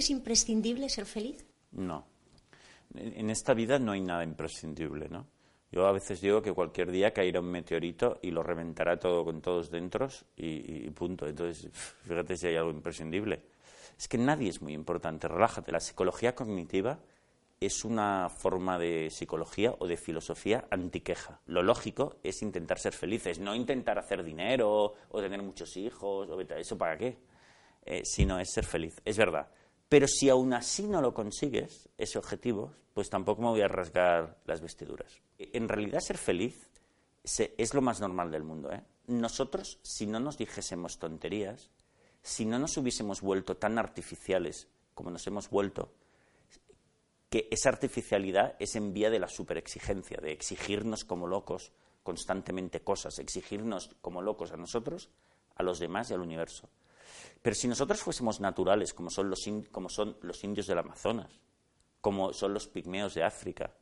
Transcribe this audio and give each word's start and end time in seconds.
es 0.00 0.10
imprescindible 0.10 0.88
ser 0.88 1.06
feliz? 1.06 1.46
No. 1.72 2.06
En 2.94 3.30
esta 3.30 3.54
vida 3.54 3.78
no 3.78 3.92
hay 3.92 4.00
nada 4.00 4.24
imprescindible, 4.24 5.08
¿no? 5.08 5.26
Yo 5.72 5.86
a 5.86 5.92
veces 5.92 6.20
digo 6.20 6.42
que 6.42 6.52
cualquier 6.52 6.90
día 6.90 7.12
caerá 7.12 7.40
un 7.40 7.50
meteorito 7.50 8.18
y 8.22 8.32
lo 8.32 8.42
reventará 8.42 8.98
todo 8.98 9.24
con 9.24 9.40
todos 9.40 9.70
dentro 9.70 10.08
y, 10.36 10.90
punto. 10.90 11.28
Entonces, 11.28 11.70
fíjate 12.02 12.36
si 12.36 12.48
hay 12.48 12.56
algo 12.56 12.70
imprescindible. 12.70 13.44
Es 13.96 14.08
que 14.08 14.18
nadie 14.18 14.48
es 14.48 14.60
muy 14.60 14.72
importante, 14.72 15.28
relájate. 15.28 15.70
La 15.70 15.80
psicología 15.80 16.34
cognitiva 16.34 16.98
es 17.60 17.84
una 17.84 18.28
forma 18.30 18.78
de 18.78 19.10
psicología 19.10 19.74
o 19.78 19.86
de 19.86 19.96
filosofía 19.96 20.66
antiqueja. 20.70 21.40
Lo 21.46 21.62
lógico 21.62 22.16
es 22.24 22.42
intentar 22.42 22.78
ser 22.78 22.94
felices, 22.94 23.38
no 23.38 23.54
intentar 23.54 23.98
hacer 23.98 24.24
dinero 24.24 24.94
o 25.10 25.20
tener 25.20 25.42
muchos 25.42 25.76
hijos, 25.76 26.28
o 26.30 26.40
eso 26.40 26.78
para 26.78 26.96
qué, 26.96 27.18
eh, 27.84 28.00
sino 28.04 28.40
es 28.40 28.50
ser 28.50 28.64
feliz. 28.64 29.00
Es 29.04 29.18
verdad, 29.18 29.48
pero 29.90 30.06
si 30.06 30.28
aún 30.28 30.54
así 30.54 30.84
no 30.84 31.02
lo 31.02 31.12
consigues, 31.12 31.88
ese 31.98 32.16
objetivo, 32.16 32.72
pues 32.94 33.10
tampoco 33.10 33.42
me 33.42 33.48
voy 33.48 33.60
a 33.60 33.66
rasgar 33.66 34.38
las 34.46 34.60
vestiduras. 34.60 35.20
En 35.36 35.68
realidad 35.68 35.98
ser 35.98 36.16
feliz 36.16 36.70
es 37.24 37.74
lo 37.74 37.82
más 37.82 38.00
normal 38.00 38.30
del 38.30 38.44
mundo. 38.44 38.72
¿eh? 38.72 38.84
Nosotros, 39.08 39.80
si 39.82 40.06
no 40.06 40.20
nos 40.20 40.38
dijésemos 40.38 41.00
tonterías, 41.00 41.72
si 42.22 42.44
no 42.44 42.60
nos 42.60 42.76
hubiésemos 42.76 43.20
vuelto 43.20 43.56
tan 43.56 43.78
artificiales 43.80 44.68
como 44.94 45.10
nos 45.10 45.26
hemos 45.26 45.50
vuelto, 45.50 45.92
que 47.28 47.48
esa 47.50 47.70
artificialidad 47.70 48.54
es 48.60 48.76
en 48.76 48.92
vía 48.92 49.10
de 49.10 49.18
la 49.18 49.28
superexigencia, 49.28 50.18
de 50.22 50.30
exigirnos 50.30 51.04
como 51.04 51.26
locos 51.26 51.72
constantemente 52.04 52.80
cosas, 52.80 53.18
exigirnos 53.18 53.90
como 54.00 54.22
locos 54.22 54.52
a 54.52 54.56
nosotros, 54.56 55.10
a 55.56 55.64
los 55.64 55.80
demás 55.80 56.10
y 56.10 56.14
al 56.14 56.20
universo. 56.20 56.68
Pero 57.42 57.54
si 57.54 57.68
nosotros 57.68 58.00
fuésemos 58.00 58.40
naturales, 58.40 58.92
como 58.94 59.10
son 59.10 59.30
los, 59.30 59.48
como 59.70 59.88
son 59.88 60.16
los 60.22 60.44
indios 60.44 60.66
del 60.66 60.78
Amazonas, 60.78 61.40
como 62.00 62.32
son 62.32 62.54
los 62.54 62.66
pigmeos 62.66 63.14
de 63.14 63.24
África, 63.24 63.74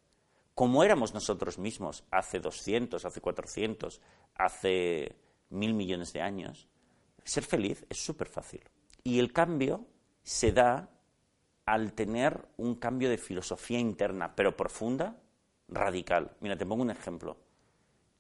como 0.55 0.83
éramos 0.83 1.15
nosotros 1.15 1.59
mismos 1.59 2.05
hace 2.11 2.41
200, 2.41 3.05
hace 3.05 3.21
400, 3.21 4.01
hace 4.35 5.17
mil 5.51 5.75
millones 5.75 6.13
de 6.13 6.21
años, 6.21 6.69
ser 7.25 7.45
feliz 7.45 7.85
es 7.89 7.99
súper 7.99 8.29
fácil. 8.29 8.63
Y 9.05 9.19
el 9.19 9.33
cambio 9.33 9.87
se 10.23 10.53
da 10.53 10.91
al 11.65 11.93
tener 11.93 12.49
un 12.57 12.77
cambio 12.77 13.11
de 13.11 13.19
filosofía 13.19 13.79
interna, 13.79 14.35
pero 14.35 14.57
profunda, 14.57 15.21
radical. 15.69 16.37
Mira, 16.41 16.57
te 16.57 16.67
pongo 16.67 16.83
un 16.83 16.91
ejemplo. 16.91 17.37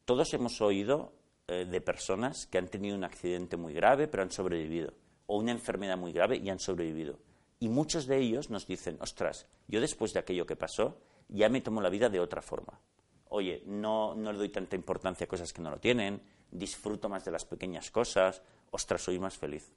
Todos 0.04 0.32
hemos 0.34 0.60
oído 0.60 1.12
eh, 1.48 1.64
de 1.64 1.80
personas 1.80 2.46
que 2.46 2.58
han 2.58 2.68
tenido 2.68 2.96
un 2.96 3.04
accidente 3.04 3.56
muy 3.56 3.72
grave, 3.72 4.06
pero 4.06 4.22
han 4.22 4.30
sobrevivido 4.30 4.92
o 5.28 5.38
una 5.38 5.52
enfermedad 5.52 5.96
muy 5.96 6.12
grave 6.12 6.36
y 6.36 6.50
han 6.50 6.58
sobrevivido. 6.58 7.18
Y 7.60 7.68
muchos 7.68 8.06
de 8.06 8.18
ellos 8.18 8.50
nos 8.50 8.66
dicen, 8.66 8.96
ostras, 9.00 9.46
yo 9.66 9.80
después 9.80 10.12
de 10.12 10.20
aquello 10.20 10.46
que 10.46 10.56
pasó, 10.56 11.00
ya 11.28 11.48
me 11.48 11.60
tomo 11.60 11.80
la 11.80 11.90
vida 11.90 12.08
de 12.08 12.20
otra 12.20 12.40
forma. 12.40 12.80
Oye, 13.28 13.62
no, 13.66 14.14
no 14.14 14.32
le 14.32 14.38
doy 14.38 14.48
tanta 14.48 14.76
importancia 14.76 15.24
a 15.24 15.28
cosas 15.28 15.52
que 15.52 15.60
no 15.60 15.70
lo 15.70 15.78
tienen, 15.78 16.22
disfruto 16.50 17.08
más 17.08 17.24
de 17.24 17.30
las 17.30 17.44
pequeñas 17.44 17.90
cosas, 17.90 18.42
ostras, 18.70 19.02
soy 19.02 19.18
más 19.18 19.36
feliz. 19.36 19.70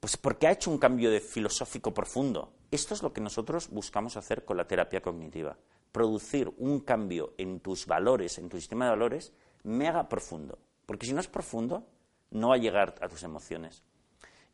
Pues 0.00 0.16
porque 0.16 0.46
ha 0.46 0.52
hecho 0.52 0.70
un 0.70 0.78
cambio 0.78 1.10
de 1.10 1.20
filosófico 1.20 1.92
profundo. 1.92 2.52
Esto 2.70 2.94
es 2.94 3.02
lo 3.02 3.12
que 3.12 3.20
nosotros 3.20 3.68
buscamos 3.70 4.16
hacer 4.16 4.44
con 4.44 4.56
la 4.56 4.66
terapia 4.66 5.02
cognitiva. 5.02 5.56
Producir 5.92 6.52
un 6.58 6.80
cambio 6.80 7.34
en 7.38 7.60
tus 7.60 7.86
valores, 7.86 8.38
en 8.38 8.48
tu 8.48 8.56
sistema 8.56 8.86
de 8.86 8.90
valores, 8.92 9.32
mega 9.62 10.08
profundo. 10.08 10.58
Porque 10.86 11.06
si 11.06 11.12
no 11.12 11.20
es 11.20 11.28
profundo, 11.28 11.86
no 12.30 12.48
va 12.48 12.56
a 12.56 12.58
llegar 12.58 12.94
a 13.00 13.08
tus 13.08 13.22
emociones. 13.22 13.82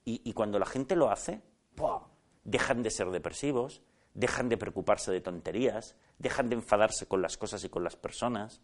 Y, 0.05 0.33
cuando 0.33 0.59
la 0.59 0.67
gente 0.67 0.97
lo 0.97 1.11
hace, 1.11 1.41
dejan 2.43 2.83
de 2.83 2.91
ser 2.91 3.11
depresivos, 3.11 3.83
dejan 4.15 4.49
de 4.49 4.57
preocuparse 4.57 5.13
de 5.13 5.21
tonterías, 5.21 5.95
dejan 6.19 6.49
de 6.49 6.57
enfadarse 6.57 7.07
con 7.07 7.23
las 7.23 7.37
cosas 7.37 7.63
y 7.65 7.69
con 7.69 7.85
las 7.85 7.97
personas, 7.97 8.61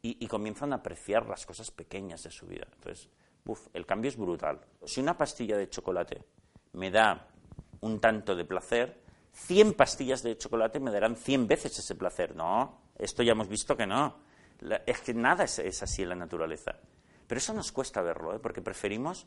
y, 0.00 0.26
comienzan 0.26 0.72
a 0.72 0.76
apreciar 0.76 1.26
las 1.28 1.44
cosas 1.44 1.70
pequeñas 1.70 2.22
de 2.22 2.30
su 2.30 2.46
vida. 2.46 2.66
Entonces, 2.72 3.10
el 3.74 3.84
cambio 3.84 4.08
es 4.08 4.16
brutal. 4.16 4.60
Si 4.84 5.00
una 5.00 5.16
pastilla 5.16 5.56
de 5.56 5.68
chocolate 5.68 6.24
me 6.72 6.90
da 6.90 7.28
un 7.80 8.00
tanto 8.00 8.34
de 8.34 8.44
placer, 8.44 9.02
100 9.32 9.74
pastillas 9.74 10.22
de 10.22 10.38
chocolate 10.38 10.80
me 10.80 10.90
darán 10.90 11.14
100 11.14 11.46
veces 11.46 11.78
ese 11.78 11.94
placer. 11.94 12.34
No, 12.34 12.80
esto 12.98 13.22
ya 13.22 13.32
hemos 13.32 13.48
visto 13.48 13.76
que 13.76 13.86
no. 13.86 14.16
Es 14.86 15.00
que 15.00 15.14
nada 15.14 15.44
es, 15.44 15.82
así 15.82 16.02
en 16.02 16.10
la 16.10 16.14
naturaleza. 16.14 16.78
Pero 17.26 17.38
eso 17.38 17.52
nos 17.52 17.72
cuesta 17.72 18.02
verlo, 18.02 18.34
¿eh? 18.34 18.38
porque 18.38 18.62
preferimos 18.62 19.26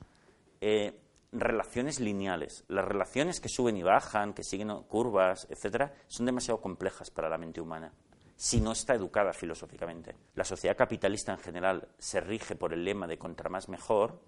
eh, 0.62 1.00
relaciones 1.32 2.00
lineales. 2.00 2.64
Las 2.68 2.86
relaciones 2.86 3.40
que 3.40 3.50
suben 3.50 3.78
y 3.78 3.84
bajan, 3.84 4.34
que 4.34 4.44
siguen 4.44 4.70
curvas, 4.84 5.48
etcétera, 5.50 5.94
son 6.08 6.26
demasiado 6.26 6.62
complejas 6.62 7.12
para 7.12 7.30
la 7.30 7.38
mente 7.38 7.62
humana 7.62 7.92
si 8.40 8.62
no 8.62 8.72
está 8.72 8.94
educada 8.94 9.34
filosóficamente. 9.34 10.16
La 10.36 10.46
sociedad 10.46 10.78
capitalista 10.78 11.34
en 11.34 11.40
general 11.40 11.90
se 11.98 12.22
rige 12.22 12.56
por 12.56 12.72
el 12.72 12.86
lema 12.86 13.06
de 13.06 13.18
contra 13.18 13.50
más 13.50 13.68
mejor, 13.68 14.22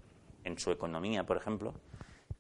en 0.44 0.60
su 0.60 0.70
economía, 0.70 1.26
por 1.26 1.38
ejemplo, 1.38 1.74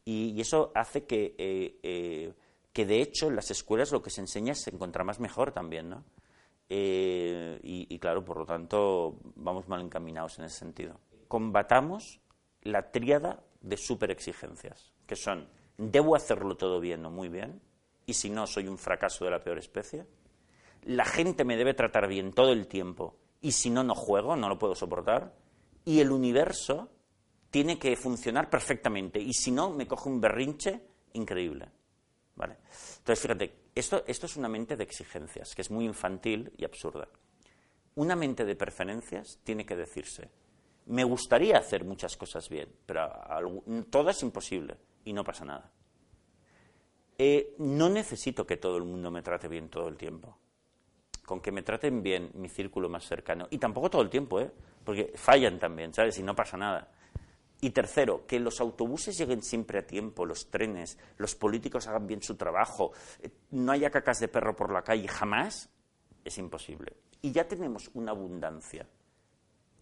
y, 0.04 0.40
eso 0.42 0.74
hace 0.76 1.06
que, 1.06 1.34
eh, 1.38 1.80
eh, 1.82 2.34
que, 2.74 2.86
de 2.86 3.02
hecho, 3.02 3.30
en 3.30 3.38
las 3.38 3.52
escuelas 3.52 3.94
lo 3.94 4.02
que 4.02 4.10
se 4.10 4.20
enseña 4.20 4.52
es 4.52 4.70
contra 4.78 5.06
más 5.06 5.22
mejor 5.22 5.54
también, 5.54 5.90
¿no? 5.90 6.04
Y, 6.74 7.88
y, 7.94 8.00
claro, 8.00 8.24
por 8.24 8.38
lo 8.38 8.46
tanto, 8.46 9.18
vamos 9.36 9.68
mal 9.68 9.82
encaminados 9.82 10.40
en 10.40 10.46
ese 10.46 10.59
sentido. 10.59 11.00
Combatamos 11.28 12.22
la 12.62 12.92
tríada 12.92 13.44
de 13.59 13.76
superexigencias, 13.76 14.94
que 15.06 15.18
son, 15.18 15.50
debo 15.78 16.16
hacerlo 16.16 16.56
todo 16.56 16.80
bien 16.80 17.06
o 17.06 17.12
muy 17.12 17.28
bien, 17.28 17.62
y 18.06 18.14
si 18.14 18.30
no, 18.30 18.48
soy 18.48 18.68
un 18.68 18.78
fracaso 18.78 19.26
de 19.26 19.31
la 19.31 19.44
peor 19.44 19.58
especie. 19.58 20.06
La 20.84 21.06
gente 21.06 21.44
me 21.44 21.58
debe 21.58 21.74
tratar 21.74 22.08
bien 22.08 22.31
todo 22.31 22.54
el 22.54 22.68
tiempo, 22.68 23.18
y 23.42 23.52
si 23.52 23.70
no, 23.70 23.84
no 23.84 23.94
juego, 23.94 24.38
no 24.38 24.48
lo 24.48 24.58
puedo 24.58 24.74
soportar. 24.74 25.36
Y 25.84 26.00
el 26.00 26.12
universo 26.12 26.90
tiene 27.50 27.78
que 27.78 27.98
funcionar 27.98 28.50
perfectamente, 28.50 29.20
y 29.20 29.34
si 29.34 29.52
no, 29.52 29.72
me 29.72 29.88
coge 29.88 30.08
un 30.08 30.22
berrinche 30.22 30.81
increíble. 31.14 31.68
¿Vale? 32.36 32.58
Entonces, 33.00 33.20
fíjate, 33.20 33.61
esto, 33.76 34.04
esto 34.08 34.26
es 34.26 34.36
una 34.38 34.50
mente 34.50 34.76
de 34.76 34.84
exigencias, 34.84 35.56
que 35.56 35.62
es 35.62 35.72
muy 35.72 35.86
infantil 35.86 36.52
y 36.58 36.66
absurda. 36.66 37.08
Una 37.96 38.16
mente 38.16 38.46
de 38.46 38.56
preferencias 38.56 39.40
tiene 39.44 39.66
que 39.66 39.76
decirse, 39.76 40.30
me 40.88 41.04
gustaría 41.04 41.58
hacer 41.58 41.84
muchas 41.84 42.18
cosas 42.18 42.50
bien, 42.50 42.70
pero 42.86 43.10
todo 43.90 44.10
es 44.10 44.22
imposible 44.24 44.78
y 45.06 45.14
no 45.14 45.24
pasa 45.24 45.46
nada. 45.46 45.72
Eh, 47.18 47.56
no 47.60 47.90
necesito 47.90 48.46
que 48.48 48.58
todo 48.58 48.78
el 48.78 48.84
mundo 48.84 49.12
me 49.12 49.22
trate 49.22 49.48
bien 49.48 49.70
todo 49.70 49.88
el 49.88 49.98
tiempo. 49.98 50.38
Con 51.26 51.40
que 51.40 51.52
me 51.52 51.62
traten 51.62 52.02
bien 52.02 52.31
mi 52.34 52.50
círculo 52.50 52.90
más 52.90 53.06
cercano. 53.06 53.48
Y 53.52 53.58
tampoco 53.58 53.90
todo 53.90 54.02
el 54.02 54.10
tiempo, 54.10 54.40
¿eh? 54.42 54.52
porque 54.84 55.14
fallan 55.16 55.60
también, 55.60 55.94
¿sabes? 55.94 56.18
Y 56.18 56.24
no 56.24 56.36
pasa 56.36 56.58
nada. 56.58 56.92
Y 57.64 57.70
tercero, 57.70 58.26
que 58.26 58.40
los 58.40 58.60
autobuses 58.60 59.16
lleguen 59.16 59.44
siempre 59.44 59.80
a 59.80 59.86
tiempo, 59.86 60.26
los 60.26 60.50
trenes, 60.50 60.98
los 61.18 61.36
políticos 61.36 61.88
hagan 61.88 62.08
bien 62.08 62.24
su 62.24 62.36
trabajo, 62.36 62.92
eh, 63.20 63.30
no 63.52 63.72
haya 63.72 63.92
cacas 63.92 64.20
de 64.20 64.28
perro 64.28 64.56
por 64.56 64.74
la 64.74 64.84
calle, 64.84 65.08
jamás 65.08 65.70
es 66.26 66.38
imposible. 66.40 66.98
Y 67.22 67.32
ya 67.32 67.48
tenemos 67.48 67.92
una 67.94 68.12
abundancia 68.12 68.88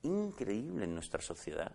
increíble 0.04 0.84
en 0.84 0.94
nuestra 0.94 1.22
sociedad. 1.22 1.74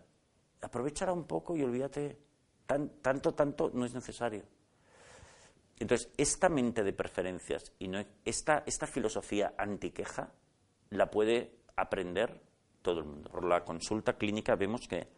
Aprovechala 0.61 1.13
un 1.13 1.25
poco 1.25 1.57
y 1.57 1.63
olvídate, 1.63 2.19
tanto, 2.67 3.33
tanto 3.33 3.71
no 3.73 3.87
es 3.87 3.95
necesario. 3.95 4.45
Entonces, 5.79 6.11
esta 6.19 6.51
mente 6.51 6.83
de 6.85 6.93
preferencias 6.93 7.73
y 7.79 7.89
no, 7.89 8.05
esta, 8.25 8.63
esta 8.67 8.87
filosofía 8.87 9.55
antiqueja 9.57 10.33
la 10.91 11.11
puede 11.11 11.57
aprender 11.77 12.43
todo 12.83 13.01
el 13.01 13.07
mundo. 13.07 13.31
Por 13.31 13.45
la 13.45 13.65
consulta 13.65 14.17
clínica 14.17 14.55
vemos 14.55 14.87
que 14.87 15.09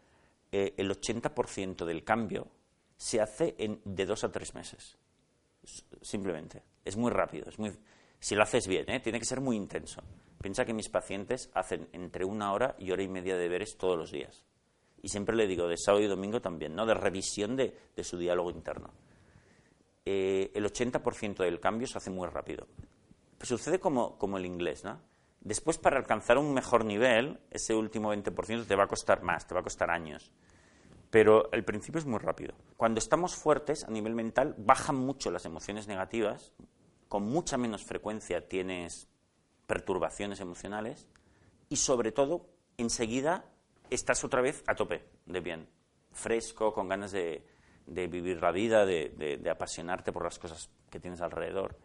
eh, 0.51 0.73
el 0.77 0.89
80% 0.89 1.85
del 1.85 2.03
cambio 2.03 2.47
se 2.95 3.21
hace 3.21 3.55
en, 3.57 3.81
de 3.85 4.05
dos 4.05 4.23
a 4.23 4.31
tres 4.31 4.53
meses. 4.55 4.97
Simplemente. 6.01 6.63
Es 6.83 6.95
muy 6.95 7.11
rápido. 7.11 7.49
Es 7.49 7.59
muy, 7.59 7.77
si 8.19 8.35
lo 8.35 8.43
haces 8.43 8.67
bien, 8.67 8.89
¿eh? 8.89 8.99
tiene 8.99 9.19
que 9.19 9.25
ser 9.25 9.41
muy 9.41 9.55
intenso. 9.55 10.01
Piensa 10.41 10.65
que 10.65 10.73
mis 10.73 10.89
pacientes 10.89 11.49
hacen 11.53 11.89
entre 11.93 12.25
una 12.25 12.53
hora 12.53 12.75
y 12.79 12.91
hora 12.91 13.03
y 13.03 13.07
media 13.07 13.35
de 13.35 13.41
deberes 13.41 13.77
todos 13.77 13.97
los 13.97 14.11
días. 14.11 14.43
Y 15.01 15.09
siempre 15.09 15.35
le 15.35 15.47
digo, 15.47 15.67
de 15.67 15.77
sábado 15.77 16.03
y 16.03 16.07
domingo 16.07 16.41
también, 16.41 16.75
¿no? 16.75 16.85
De 16.85 16.93
revisión 16.93 17.55
de, 17.55 17.75
su 18.03 18.17
diálogo 18.17 18.49
interno. 18.49 18.93
Eh, 20.05 20.51
el 20.55 20.65
80% 20.65 21.37
del 21.37 21.59
cambio 21.59 21.87
se 21.87 21.97
hace 21.97 22.09
muy 22.09 22.27
rápido. 22.27 22.67
sucede 23.41 23.79
como, 23.79 24.17
como 24.17 24.37
el 24.37 24.45
inglés, 24.45 24.83
¿no? 24.83 24.99
Después, 25.47 25.77
para 25.77 25.95
alcanzar 25.95 26.37
un 26.37 26.53
mejor 26.53 26.83
nivel, 26.83 27.39
ese 27.51 27.73
último 27.73 28.13
20% 28.13 28.67
te 28.67 28.75
va 28.75 28.83
a 28.83 28.87
costar 28.87 29.23
más, 29.23 29.47
te 29.47 29.53
va 29.53 29.61
a 29.61 29.63
costar 29.63 29.89
años. 29.89 30.29
Pero 31.09 31.49
el 31.53 31.63
principio 31.63 31.99
es 31.99 32.05
muy 32.05 32.19
rápido. 32.19 32.53
Cuando 32.75 32.99
estamos 32.99 33.33
fuertes 33.33 33.85
a 33.85 33.89
nivel 33.89 34.13
mental, 34.13 34.55
bajan 34.57 34.97
mucho 34.97 35.31
las 35.31 35.45
emociones 35.45 35.87
negativas, 35.87 36.51
con 37.07 37.23
mucha 37.23 37.55
menos 37.55 37.85
frecuencia 37.85 38.49
tienes 38.49 39.07
perturbaciones 39.67 40.41
emocionales 40.41 41.07
y 41.69 41.77
sobre 41.77 42.11
todo 42.11 42.49
enseguida 42.75 43.45
estás 43.89 44.25
otra 44.25 44.41
vez 44.41 44.65
a 44.67 44.75
tope 44.75 45.05
de 45.27 45.39
bien, 45.39 45.69
fresco, 46.11 46.73
con 46.73 46.89
ganas 46.89 47.13
de, 47.13 47.41
vivir 47.85 48.41
la 48.41 48.51
vida, 48.51 48.85
de, 48.85 49.49
apasionarte 49.49 50.11
por 50.11 50.25
las 50.25 50.39
cosas 50.39 50.69
que 50.89 50.99
tienes 50.99 51.21
alrededor. 51.21 51.77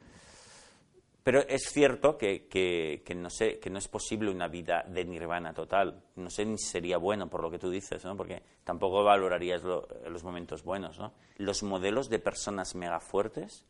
Pero 1.23 1.41
es 1.47 1.71
cierto 1.71 2.19
que, 2.19 3.03
no 3.17 3.31
sé, 3.31 3.61
que 3.61 3.71
no 3.71 3.79
es 3.79 3.87
posible 3.87 4.31
una 4.31 4.49
vida 4.49 4.85
de 4.89 5.05
nirvana 5.05 5.55
total. 5.55 6.03
No 6.17 6.29
sé 6.31 6.45
ni 6.45 6.59
sería 6.59 6.99
bueno 6.99 7.31
por 7.31 7.43
lo 7.43 7.51
que 7.51 7.61
tú 7.61 7.71
dices, 7.71 8.05
¿no? 8.05 8.17
porque 8.17 8.43
tampoco 8.65 9.05
valorarías 9.05 9.63
los 9.63 10.25
momentos 10.25 10.65
buenos. 10.65 10.99
¿no? 10.99 11.13
Los 11.37 11.63
modelos 11.63 12.09
de 12.09 12.19
personas 12.19 12.75
mega 12.75 12.99
fuertes, 12.99 13.67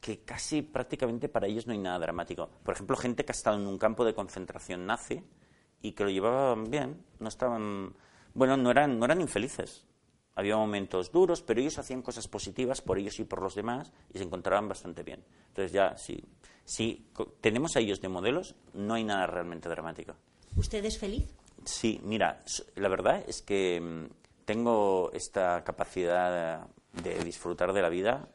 que 0.00 0.20
casi 0.20 0.62
prácticamente 0.62 1.28
para 1.28 1.48
ellos 1.48 1.66
no 1.66 1.72
hay 1.72 1.78
nada 1.78 1.98
dramático. 1.98 2.48
Por 2.62 2.74
ejemplo, 2.74 2.96
gente 2.96 3.24
que 3.24 3.32
ha 3.32 3.34
estado 3.34 3.56
en 3.56 3.66
un 3.66 3.78
campo 3.78 4.04
de 4.04 4.14
concentración 4.14 4.86
nazi 4.86 5.24
y 5.80 5.92
que 5.92 6.04
lo 6.04 6.10
llevaban 6.10 6.70
bien, 6.70 7.04
no 7.18 7.28
estaban, 7.28 7.94
bueno, 8.34 8.56
no 8.56 8.70
eran, 8.70 8.98
no 8.98 9.04
eran 9.04 9.20
infelices. 9.20 9.84
Había 10.34 10.56
momentos 10.56 11.12
duros, 11.12 11.42
pero 11.42 11.60
ellos 11.60 11.78
hacían 11.78 12.00
cosas 12.00 12.26
positivas 12.26 12.80
por 12.80 12.98
ellos 12.98 13.18
y 13.20 13.24
por 13.24 13.42
los 13.42 13.54
demás 13.54 13.92
y 14.14 14.18
se 14.18 14.24
encontraban 14.24 14.68
bastante 14.68 15.02
bien. 15.02 15.24
Entonces 15.48 15.72
ya, 15.72 15.96
si, 15.96 16.24
si 16.64 17.06
tenemos 17.40 17.76
a 17.76 17.80
ellos 17.80 18.00
de 18.00 18.08
modelos, 18.08 18.54
no 18.74 18.94
hay 18.94 19.04
nada 19.04 19.26
realmente 19.26 19.68
dramático. 19.68 20.14
¿Usted 20.56 20.84
es 20.84 20.98
feliz? 20.98 21.34
Sí, 21.64 22.00
mira, 22.02 22.42
la 22.76 22.88
verdad 22.88 23.24
es 23.26 23.42
que 23.42 23.80
mm, 23.80 24.44
tengo 24.44 25.10
esta 25.12 25.62
capacidad 25.64 26.66
de 26.92 27.24
disfrutar 27.24 27.72
de 27.72 27.82
la 27.82 27.88
vida 27.88 28.28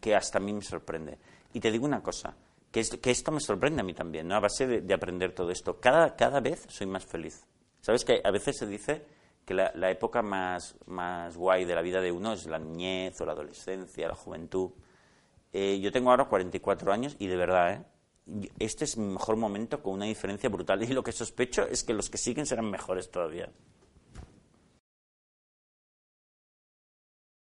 que 0.00 0.14
hasta 0.14 0.38
a 0.38 0.40
mí 0.40 0.52
me 0.52 0.62
sorprende. 0.62 1.18
Y 1.52 1.60
te 1.60 1.70
digo 1.70 1.86
una 1.86 2.02
cosa, 2.02 2.36
que, 2.70 2.82
que 3.00 3.10
esto 3.10 3.32
me 3.32 3.40
sorprende 3.40 3.80
a 3.80 3.84
mí 3.84 3.94
también, 3.94 4.28
¿no? 4.28 4.36
a 4.36 4.40
base 4.40 4.66
de, 4.66 4.94
aprender 4.94 5.34
todo 5.34 5.50
esto. 5.50 5.80
Cada, 5.80 6.14
cada 6.16 6.40
vez 6.40 6.66
soy 6.68 6.86
más 6.86 7.04
feliz. 7.04 7.44
¿Sabes 7.80 8.04
que 8.04 8.20
a 8.22 8.30
veces 8.30 8.58
se 8.58 8.66
dice 8.66 9.04
que 9.44 9.54
la, 9.54 9.72
la, 9.74 9.90
época 9.90 10.22
más, 10.22 10.76
más 10.86 11.36
guay 11.36 11.64
de 11.64 11.74
la 11.74 11.82
vida 11.82 12.00
de 12.00 12.12
uno 12.12 12.32
es 12.32 12.46
la 12.46 12.58
niñez 12.58 13.20
o 13.20 13.26
la 13.26 13.32
adolescencia, 13.32 14.08
la 14.08 14.14
juventud? 14.14 14.70
Eh, 15.52 15.80
yo 15.80 15.92
tengo 15.92 16.10
ahora 16.10 16.26
44 16.26 16.92
años 16.92 17.16
y 17.18 17.26
de 17.26 17.36
verdad, 17.36 17.72
¿eh? 17.72 17.84
este 18.58 18.84
es 18.84 18.96
mi 18.96 19.12
mejor 19.12 19.36
momento 19.36 19.82
con 19.82 19.94
una 19.94 20.04
diferencia 20.04 20.48
brutal 20.48 20.82
y 20.88 20.88
lo 20.88 21.02
que 21.02 21.12
sospecho 21.12 21.66
es 21.66 21.84
que 21.84 21.94
los 21.94 22.10
que 22.10 22.18
siguen 22.18 22.46
serán 22.46 22.70
mejores 22.70 23.10
todavía. 23.10 23.50